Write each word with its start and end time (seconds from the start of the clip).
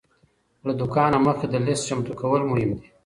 له 0.67 0.73
دوکانه 0.79 1.17
مخکې 1.27 1.45
د 1.49 1.55
لیست 1.65 1.83
چمتو 1.89 2.13
کول 2.21 2.41
مهم 2.51 2.71
دی. 2.77 2.87